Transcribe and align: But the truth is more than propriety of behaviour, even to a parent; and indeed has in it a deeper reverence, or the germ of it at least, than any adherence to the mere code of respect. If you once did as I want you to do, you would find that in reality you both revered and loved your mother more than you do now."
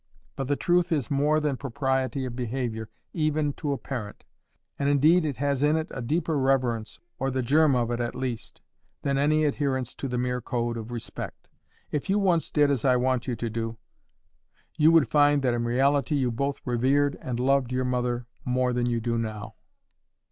But 0.35 0.47
the 0.47 0.55
truth 0.55 0.91
is 0.91 1.11
more 1.11 1.39
than 1.39 1.57
propriety 1.57 2.25
of 2.25 2.35
behaviour, 2.35 2.89
even 3.13 3.53
to 3.53 3.71
a 3.71 3.77
parent; 3.77 4.25
and 4.79 4.89
indeed 4.89 5.25
has 5.35 5.61
in 5.61 5.75
it 5.75 5.89
a 5.91 6.01
deeper 6.01 6.39
reverence, 6.39 6.99
or 7.19 7.29
the 7.29 7.43
germ 7.43 7.75
of 7.75 7.91
it 7.91 7.99
at 7.99 8.15
least, 8.15 8.61
than 9.03 9.19
any 9.19 9.45
adherence 9.45 9.93
to 9.93 10.07
the 10.07 10.17
mere 10.17 10.41
code 10.41 10.75
of 10.75 10.89
respect. 10.89 11.49
If 11.91 12.09
you 12.09 12.17
once 12.17 12.49
did 12.49 12.71
as 12.71 12.83
I 12.83 12.95
want 12.95 13.27
you 13.27 13.35
to 13.35 13.49
do, 13.51 13.77
you 14.75 14.89
would 14.91 15.07
find 15.11 15.43
that 15.43 15.53
in 15.53 15.65
reality 15.65 16.15
you 16.15 16.31
both 16.31 16.61
revered 16.65 17.15
and 17.21 17.39
loved 17.39 17.71
your 17.71 17.85
mother 17.85 18.25
more 18.43 18.73
than 18.73 18.87
you 18.87 18.99
do 19.01 19.19
now." 19.19 19.53